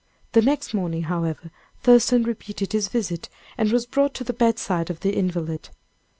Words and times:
The 0.31 0.41
next 0.41 0.73
morning, 0.73 1.03
however, 1.03 1.51
Thurston 1.83 2.23
repeated 2.23 2.71
his 2.73 2.87
visit, 2.87 3.29
and 3.55 3.71
was 3.71 3.85
brought 3.85 4.15
to 4.15 4.23
the 4.23 4.33
bedside 4.33 4.89
of 4.89 5.01
the 5.01 5.13
invalid. 5.15 5.69